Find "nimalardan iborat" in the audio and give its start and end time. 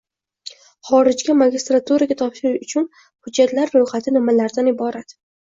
4.17-5.17